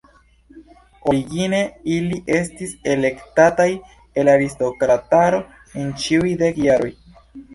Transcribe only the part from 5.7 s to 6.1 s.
en